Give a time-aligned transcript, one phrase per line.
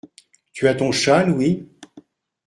[0.53, 1.69] Tu as ton châle, oui?